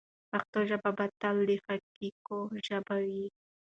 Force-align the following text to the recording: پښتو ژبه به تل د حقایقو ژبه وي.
پښتو 0.29 0.59
ژبه 0.69 0.89
به 0.97 1.05
تل 1.21 1.35
د 1.47 1.49
حقایقو 1.65 2.39
ژبه 2.67 2.95
وي. 3.05 3.25